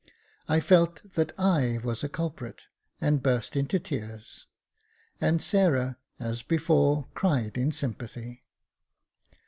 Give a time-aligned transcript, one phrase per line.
[0.49, 2.63] I felt that I was a culprit,
[2.99, 4.47] and burst into tears;
[5.21, 8.43] and Sarah, as before, cried in sympathy.